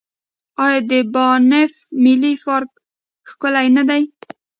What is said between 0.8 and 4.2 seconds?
د بانف ملي پارک ښکلی نه دی؟